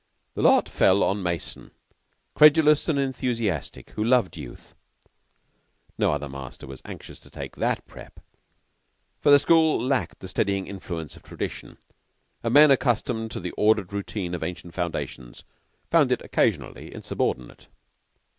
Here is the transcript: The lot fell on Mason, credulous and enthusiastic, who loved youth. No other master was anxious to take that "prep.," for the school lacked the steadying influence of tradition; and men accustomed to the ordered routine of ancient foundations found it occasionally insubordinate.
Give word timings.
The 0.33 0.41
lot 0.41 0.67
fell 0.67 1.03
on 1.03 1.21
Mason, 1.21 1.69
credulous 2.33 2.89
and 2.89 2.97
enthusiastic, 2.97 3.91
who 3.91 4.03
loved 4.03 4.35
youth. 4.35 4.73
No 5.95 6.11
other 6.11 6.27
master 6.27 6.65
was 6.65 6.81
anxious 6.85 7.19
to 7.19 7.29
take 7.29 7.57
that 7.57 7.85
"prep.," 7.85 8.19
for 9.19 9.29
the 9.29 9.37
school 9.37 9.79
lacked 9.79 10.17
the 10.19 10.27
steadying 10.27 10.65
influence 10.65 11.15
of 11.15 11.21
tradition; 11.21 11.77
and 12.41 12.51
men 12.55 12.71
accustomed 12.71 13.29
to 13.29 13.39
the 13.39 13.51
ordered 13.51 13.93
routine 13.93 14.33
of 14.33 14.41
ancient 14.41 14.73
foundations 14.73 15.43
found 15.91 16.11
it 16.11 16.23
occasionally 16.23 16.91
insubordinate. 16.91 17.67